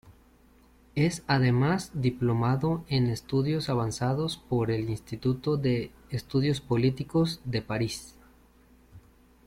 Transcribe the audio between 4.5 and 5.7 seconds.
el Instituto